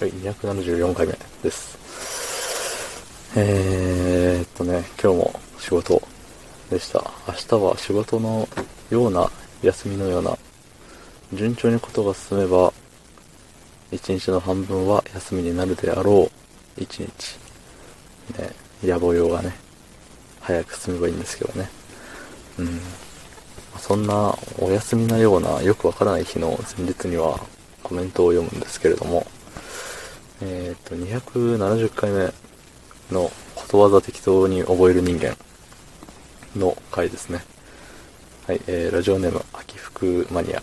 [0.00, 1.76] はい、274回目です。
[3.36, 6.00] えーっとね、今日も仕事
[6.70, 7.10] でした。
[7.26, 8.48] 明日は仕事の
[8.90, 9.28] ような、
[9.60, 10.38] 休みのような、
[11.32, 12.72] 順調にことが進めば、
[13.90, 16.30] 一日の半分は休みになるであろ
[16.78, 17.08] う一日。
[18.38, 18.52] ね、
[18.84, 19.52] 野暮用がね、
[20.38, 21.68] 早く進めばいいんですけどね。
[22.60, 22.80] うん。
[23.80, 27.40] そんなお休みなようなよくわからない日の前日には
[27.82, 29.26] コメントを読むんですけれども、
[30.40, 32.32] えっ、と、270回目
[33.10, 35.36] のことわざ適当に覚える人間
[36.56, 37.40] の回ですね。
[38.46, 40.62] はい、えー、ラジオネーム、秋福マニア。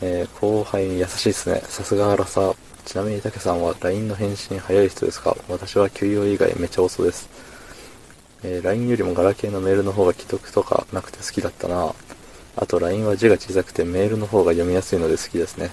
[0.00, 1.62] えー、後輩に優しいですね。
[1.64, 2.54] さすが荒さ。
[2.84, 5.36] ちなみに竹さんは LINE の返信早い人ですか？
[5.48, 7.28] 私は給与以外めちゃ遅です。
[8.42, 11.94] えー LINE よりもガラケーのメールの方が既読とかなくて好きだったな
[12.56, 15.70] あと LINE は字が小さくてメールの方が読みやすいので好きですね。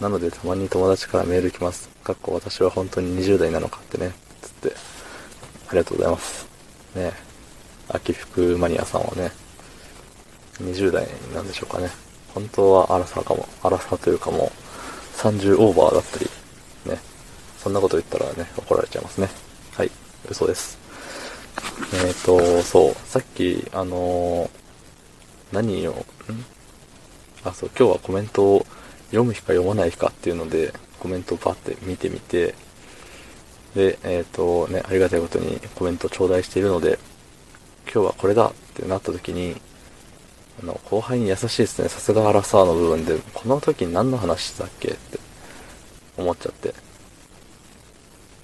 [0.00, 1.88] なのでたまに友達からメール来ます。
[2.04, 4.12] かっこ私は本当に20代なのかってね。
[4.42, 4.76] つって。
[5.68, 6.48] ありがとうございます。
[6.94, 7.12] ね
[7.88, 9.30] 秋福マニアさんはね、
[10.60, 11.88] 20代なんでしょうかね。
[12.34, 16.26] 本当は荒さかも、荒さというかもう30オーバーだったり、
[16.86, 16.98] ね。
[17.58, 19.28] そんなこと言ったらね、怒られちゃいますね。
[19.74, 19.90] はい、
[20.30, 20.78] 嘘です。
[21.94, 24.68] えっ、ー、と、そう、さっき、あのー
[25.52, 25.96] 何を、ん？
[27.42, 28.66] あ、そう、今日はコメントを
[29.08, 32.54] 読む日か読まない日かっていうので、コメントをパって見てみて、
[33.74, 36.98] で、えっ、とね、ありがたいことにコメントを頂戴しているので、
[37.84, 39.60] 今日はこれだってなった時に、
[40.62, 41.88] あの、後輩に優しいですね。
[41.88, 45.18] さすがアラサーの部分で、この時に何の話したっけって
[46.16, 46.74] 思っちゃって。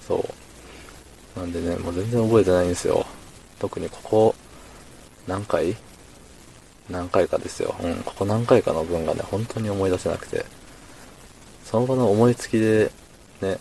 [0.07, 0.25] そ
[1.37, 1.41] う。
[1.41, 3.05] なんでね、もう全然覚えてないんですよ。
[3.59, 4.35] 特にここ、
[5.27, 5.77] 何回
[6.91, 7.75] 何回かですよ。
[7.83, 10.45] うん、ここ何回かの分がね、本当に思い出せなくて。
[11.65, 12.91] その場の思いつきで、
[13.41, 13.59] ね、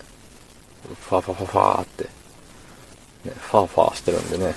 [1.10, 2.10] ファーファーファーファーって、ね、
[3.24, 4.54] ファーファーしてるんでね、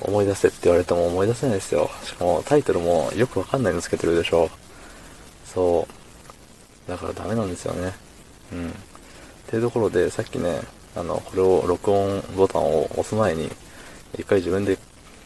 [0.00, 1.88] 思い出せって言われても思い出せないですよ。
[2.04, 4.50] しかもタイトルもよくわかんないのつけてるでしょ。
[5.44, 5.86] そ
[6.86, 6.90] う。
[6.90, 7.94] だからダメなんですよね。
[8.52, 8.68] うん。
[8.68, 8.72] っ
[9.46, 10.60] ていうところで、さっきね、
[10.94, 13.50] あの、これを録音ボタンを押す前に、
[14.14, 14.76] 一回自分で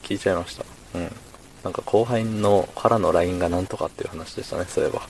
[0.02, 0.64] 聞いちゃいました。
[0.94, 1.10] うん。
[1.64, 5.02] なんか後輩のからの LINE がなんとかっていう話でしたね、そういえば。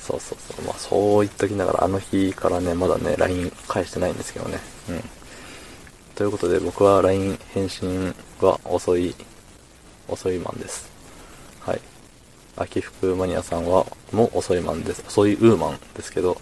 [0.00, 0.64] そうそうそう。
[0.64, 4.58] まあそう言っときながら、あの日からね、まだね、LINE 返してないんですけどね。
[4.88, 5.04] うん。
[6.14, 9.14] ということで僕は LINE 返信は遅い、
[10.08, 10.90] 遅いマンです。
[11.60, 11.80] はい。
[12.56, 15.02] 秋福マニアさんは、もう遅いマンです。
[15.06, 16.40] 遅いウーマンですけど、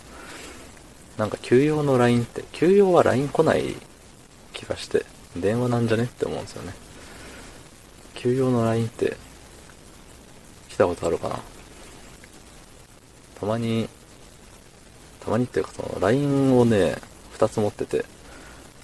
[1.16, 3.74] なんか休養の LINE って、休養は LINE 来ない
[4.52, 5.04] 気がして、
[5.36, 6.74] 電話なんじゃねって思うんですよね。
[8.18, 9.16] 休養の LINE って、
[10.68, 11.38] 来たことあるかな？
[13.38, 13.88] たまに、
[15.20, 16.96] たまにっていうかその LINE をね、
[17.38, 18.04] 2つ持ってて、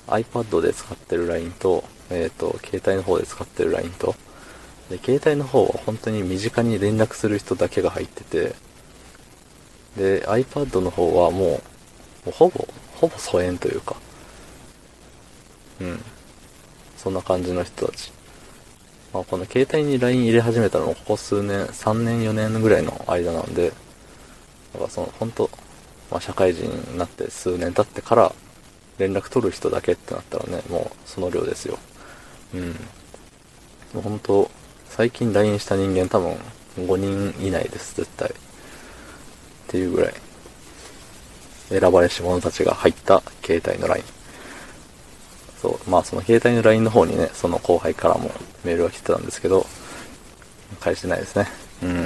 [0.07, 4.15] iPad で使ってる LINE と、えっ、と、携帯の方で使ってる LINE と、
[4.89, 8.55] で、携帯の方は本当に身近に連絡する人だけが入ってて、
[9.97, 11.61] で、iPad の方はもう、も
[12.29, 13.97] うほぼ、ほぼ疎遠というか、
[15.81, 16.01] うん。
[16.97, 18.13] そんな感じの人たち。
[19.15, 23.71] まあ、この携帯に LINE 入れ始めたのもここ数年、3年4年ぐらいの間なんで、
[24.73, 25.49] だからその、本当
[26.11, 28.33] まあ、社会人になって数年経ってから
[28.99, 31.79] 連絡取る人だけってなったらね、もうその量ですよ。
[32.55, 32.71] うん。
[32.71, 32.75] も
[33.97, 34.51] う本当
[34.89, 36.37] 最近 LINE した人間多分
[36.77, 38.29] 5人いないです、絶対。
[38.31, 38.33] っ
[39.69, 40.15] ていうぐらい。
[41.69, 44.14] 選ばれし者たちが入った携帯の LINE。
[45.65, 48.31] そう、まあその携帯の LINE の方にね、その後輩からも
[48.65, 49.65] メールが来てたんですけど、
[50.79, 51.47] 返してないですね。
[51.83, 52.03] うん。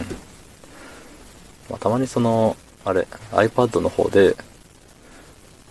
[1.69, 4.37] まあたまにその、あれ、iPad の方で、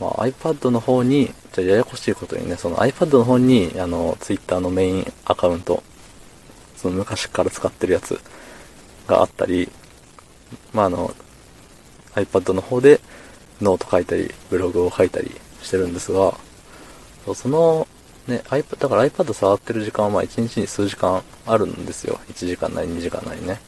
[0.02, 5.82] まあ iPad の方に、じゃややこしいことにね、その iPad の方に、あの、Twitter のメインアカウント、
[6.76, 8.20] その昔から使ってるやつ
[9.08, 9.72] があったり、
[10.74, 11.16] まああの、
[12.16, 13.00] iPad の方で
[13.62, 15.32] ノート書いたり、ブログを書いたり
[15.64, 16.38] してるんですが、
[17.28, 17.88] そうその、
[18.28, 22.22] ね、iPad、だから iPad 触ってる時間はまあ1日に数時間あるんですよ。
[22.30, 23.60] 1時間なり2時間なりね。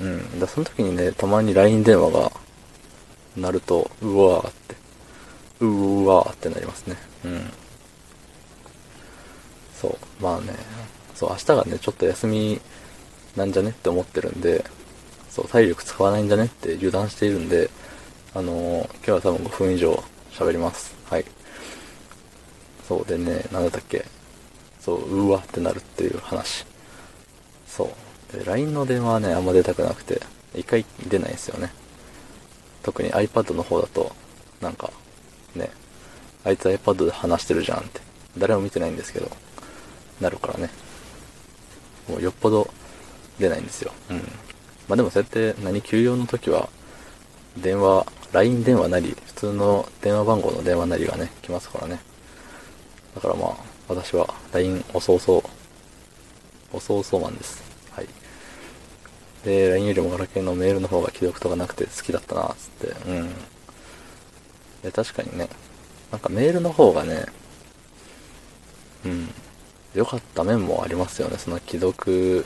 [0.00, 0.38] うん。
[0.38, 2.30] だその時にね、たまに LINE 電話が
[3.36, 4.76] 鳴ると、うわーって、
[5.62, 6.96] うわーってなりますね。
[7.24, 7.50] うん。
[9.80, 10.54] そう、まあね、
[11.16, 12.60] そう、明日がね、ちょっと休み
[13.34, 13.70] なんじゃね？
[13.70, 14.64] って思ってるんで、
[15.28, 16.44] そう、体力使わないんじゃね？
[16.44, 17.68] って油断しているんで、
[18.32, 20.94] あのー今日は多分5分以上喋ります。
[21.10, 21.24] はい。
[22.86, 24.04] そうでね、なんだったっけ。
[24.80, 26.64] そう、うわってなるっていう話。
[27.66, 27.90] そ
[28.32, 28.36] う。
[28.38, 30.20] で、LINE の電話はね、あんま出たくなくて、
[30.54, 31.72] 一回出ないんですよね。
[32.82, 34.12] 特に iPad の方だと、
[34.60, 34.90] なんか、
[35.54, 35.70] ね、
[36.44, 38.00] あいつ iPad で話してるじゃんって、
[38.38, 39.30] 誰も見てないんですけど、
[40.20, 40.70] なるからね。
[42.08, 42.70] もうよっぽど
[43.40, 43.92] 出ないんですよ。
[44.10, 44.18] うん。
[44.88, 46.68] まあでもそうやって何休養の時は、
[47.56, 52.00] 電話、LINE 電話なり、普通の電話番号の電話なりがね、来ますからね。
[53.16, 53.56] だからまあ、
[53.88, 55.42] 私は LINE 遅々、
[56.70, 57.62] 遅々マンです。
[57.90, 58.06] はい。
[59.42, 63.10] で、LINE よりもガラケーのメールの方が既読とかなくて好きだったな、つって。
[63.10, 63.30] うん。
[64.82, 65.48] で、確かにね、
[66.12, 67.24] なんかメールの方がね、
[69.06, 69.28] うん、
[69.94, 71.38] 良かった面もありますよね。
[71.38, 72.44] その既読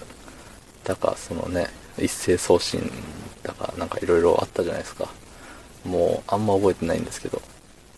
[0.85, 1.67] だか、そのね、
[1.99, 2.89] 一斉送信
[3.43, 5.09] だか、なんかいろいろあったじゃないですか。
[5.85, 7.43] もう、あんま覚えてないんですけど。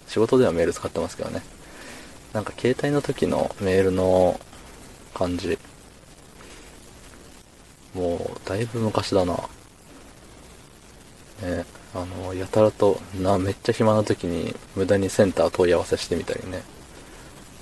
[0.09, 1.43] 仕事ではメール使ってますけどね。
[2.33, 4.41] なんか携帯の時のメールの
[5.15, 5.59] 感じ。
[7.95, 9.35] もう、だいぶ昔だな。
[11.43, 16.63] ね、あの、やたらと、な、めっちゃ暇な時に、無駄にセンター問い合わせしてみたりね。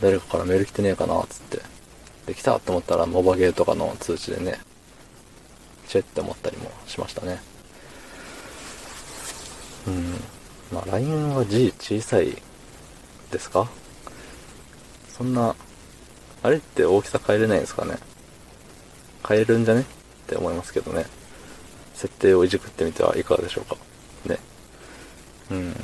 [0.00, 1.60] 誰かからメール来てねえかな、つって。
[2.26, 4.60] で、来たと思ったら、モバゲーとかの通知でね、
[5.88, 7.42] チェって思ったりもしましたね。
[9.88, 10.14] うん。
[10.72, 12.40] まあ、LINE は字小さい
[13.32, 13.68] ですか？
[15.20, 15.54] そんな、
[16.42, 17.98] あれって大きさ変えれないんですかね？
[19.28, 19.82] 変えるんじゃね？
[19.82, 19.84] っ
[20.26, 21.04] て思いますけどね。
[21.92, 23.76] 設定をいじくってみてはいかがでしょうか？
[24.24, 24.38] ね。
[25.50, 25.74] うん。
[25.74, 25.78] で、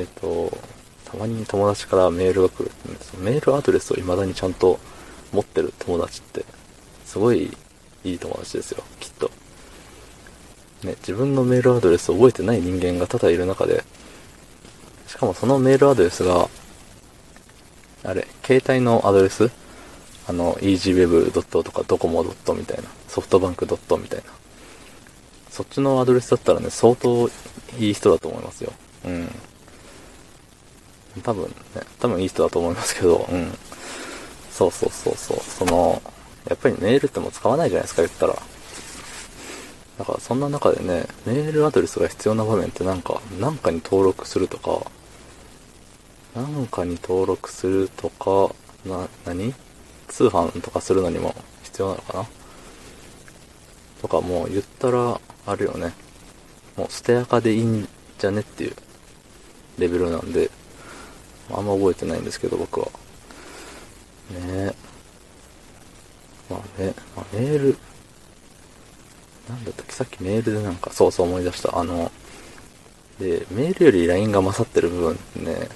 [0.00, 0.58] えっ、ー、と、
[1.04, 4.80] たまに友達からメールが来るってね、そのメールアドレスを未だにちゃんと
[5.32, 6.44] 持ってる友達って、
[7.04, 7.56] すごい
[8.02, 9.30] いい友達ですよ、きっと。
[10.82, 13.84] ね、自分のメールアドレスを覚えてない人間が多々いる中で、
[15.06, 16.48] しかもそのメールアドレスが、
[18.06, 19.50] あれ、携帯のアドレス？
[20.28, 21.30] あの、easyweb.
[21.62, 22.30] とかドコモみ
[22.64, 23.66] たいな、ソフトバンク
[23.98, 24.24] みたいな。
[25.50, 27.28] そっちのアドレスだったらね、相当
[27.78, 28.72] いい人だと思いますよ。
[29.04, 29.28] うん。
[31.22, 31.52] 多分ね、
[31.98, 33.56] 多分いい人だと思いますけど、うん。
[34.50, 35.38] そうそうそうそう。
[35.40, 36.02] その、
[36.48, 38.34] やっぱりメールっても使わないじゃないですか、言ったら。
[39.98, 44.90] だからそんな中でね、メールアドレスが必要な場面ってなんか、なんかに登録するとか、
[46.36, 48.54] なんかに登録するとか、
[48.84, 49.54] な、何？
[50.08, 52.26] 通販とかするのにも必要なのかな？
[54.02, 55.94] とかもう言ったら、あるよね。
[56.76, 57.88] もう捨て垢でいいん
[58.18, 58.76] じゃねっていう
[59.78, 60.50] レベルなんで、
[61.50, 62.86] あんま覚えてないんですけど、僕は。
[62.86, 62.92] ね
[64.44, 64.74] え。
[66.50, 67.78] まあね、まあ、メール、
[69.48, 71.78] なんだったっけ、さっきメールでなんか、そうそう思い出した。
[71.78, 72.12] あの、
[73.18, 75.68] で、メールより LINE が勝ってる部分ね、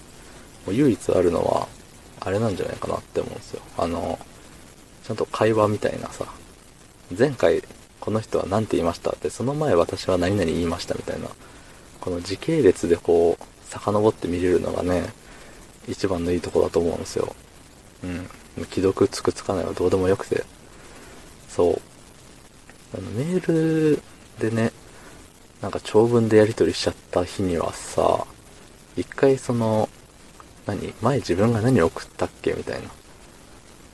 [0.70, 1.69] 唯一あるのは、
[2.20, 3.62] あれなんじゃないかなって思うんですよ。
[3.78, 4.19] あの、
[5.05, 6.26] ちゃんと会話みたいなさ、
[7.17, 7.62] 前回
[8.00, 11.28] この人は何て言いましたって、その前私は何々言いましたみたいな、
[12.00, 15.12] この時系列でこう、遡って見れるのがね、
[15.87, 17.34] 一番のいいとこだと思うんですよ。
[18.02, 18.28] うん。
[18.70, 20.44] 既読つくつかないはどうでもよくて。
[21.49, 21.81] そう。
[22.96, 24.02] あの、メール
[24.38, 24.73] でね、
[25.61, 28.26] なんか長文でやり取りしちゃった日にはさ、
[28.96, 29.88] 一回その、
[30.67, 32.89] 何前自分が何送ったっけみたいな。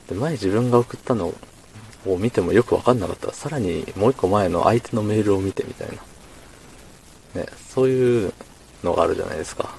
[0.09, 1.33] で、前自分が送ったの
[2.05, 5.87] を見てもよくわかんなかったら、さらにもう一個前の相手のメールを見てみたい
[7.33, 7.41] な。
[7.41, 8.33] ね、そういう
[8.83, 9.75] のがあるじゃないですか。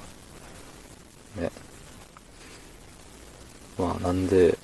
[1.37, 1.51] ね。
[3.79, 4.59] まあ、なんで、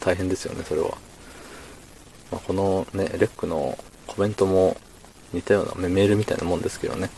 [0.00, 0.90] 大変ですよね、それは。
[2.30, 4.76] まあ、このね、レックのコメントも
[5.32, 7.10] 似たようなメールみたいなもんですけどね。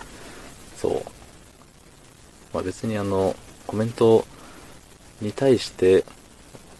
[0.77, 1.03] そう。
[2.57, 3.37] まあ、別にあの、
[3.67, 4.25] コメント
[5.21, 6.07] に対して、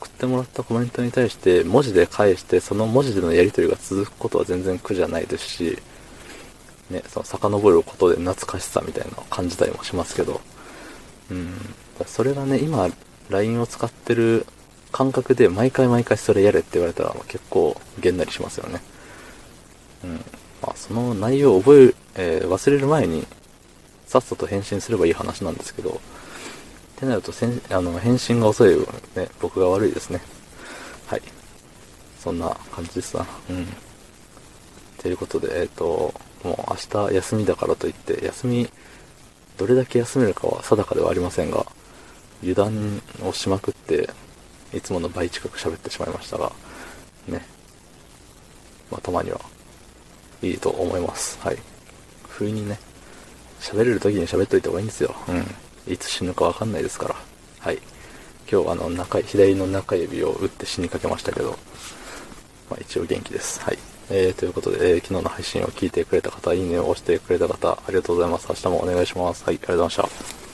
[0.01, 5.79] 送ってもらったコメントに対して文字で返して、その文字でのやり取りが続くことは全然苦じゃないですし、
[6.89, 10.41] ね、その遡ることで懐かしさみたいなのを感じたりもしますけど、
[11.31, 11.53] うん。
[12.07, 12.89] それがね、今、
[13.29, 14.47] LINE を使ってる
[14.93, 18.81] 感覚で毎回毎回それやれって言われたら結構げんなりしますよね。
[20.05, 20.11] うん。
[20.63, 23.27] まあ、その内容を覚え、えー、忘れる前に、
[24.07, 28.75] さっさと返信すればいい話なんですけど、ってなるとせん、あの、返信が遅い
[29.17, 30.21] ね、僕が悪いですね。
[31.07, 31.23] はい。
[32.19, 33.27] そんな感じですな。
[33.51, 33.67] うん。
[34.99, 38.69] ということで、えっ、ー、と、もう明日休みだからといって、休み、
[39.59, 41.67] どれだけ休めるかは定かではありませんが、
[42.43, 44.09] 油断をしまくって、
[44.73, 46.53] いつもの倍近く喋ってしまいましたが、
[47.29, 47.45] ね。
[48.91, 49.41] まあ、たまには、
[50.43, 51.39] いいと思います。
[51.41, 51.59] はい。
[52.29, 52.79] 不意にね、
[53.67, 55.15] 喋れる時に喋っといた方がいいんですよ。
[55.29, 55.93] うん。
[55.93, 57.17] いつ死ぬかわかんないですから。
[57.59, 57.79] はい。
[58.51, 61.51] 今日あの中、左の中指を打って死にかけましたけど、
[62.71, 63.61] まあ一応元気です。
[63.61, 63.79] はい。
[64.09, 68.47] えー、ということで、えー、昨日の配信を聞いてくれた方、いいねを押してくれた方、ありがとうございます。
[68.49, 69.45] 明日もお願いします。
[69.45, 70.46] はい、ありがとうございました。